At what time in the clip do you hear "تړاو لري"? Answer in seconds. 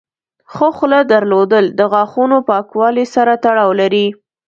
3.43-4.07